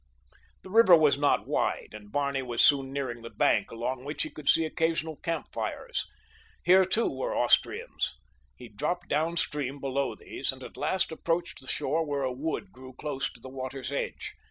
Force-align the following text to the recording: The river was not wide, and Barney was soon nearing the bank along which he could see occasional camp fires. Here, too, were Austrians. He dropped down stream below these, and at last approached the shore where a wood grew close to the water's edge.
The 0.63 0.71
river 0.71 0.95
was 0.95 1.19
not 1.19 1.45
wide, 1.47 1.89
and 1.91 2.11
Barney 2.11 2.41
was 2.41 2.63
soon 2.65 2.91
nearing 2.91 3.21
the 3.21 3.29
bank 3.29 3.69
along 3.69 4.03
which 4.03 4.23
he 4.23 4.31
could 4.31 4.49
see 4.49 4.65
occasional 4.65 5.17
camp 5.17 5.49
fires. 5.53 6.07
Here, 6.63 6.85
too, 6.85 7.07
were 7.07 7.35
Austrians. 7.37 8.15
He 8.55 8.67
dropped 8.67 9.09
down 9.09 9.37
stream 9.37 9.79
below 9.79 10.15
these, 10.15 10.51
and 10.51 10.63
at 10.63 10.75
last 10.75 11.11
approached 11.11 11.61
the 11.61 11.67
shore 11.67 12.03
where 12.03 12.23
a 12.23 12.33
wood 12.33 12.71
grew 12.71 12.93
close 12.93 13.31
to 13.33 13.39
the 13.39 13.47
water's 13.49 13.91
edge. 13.91 14.33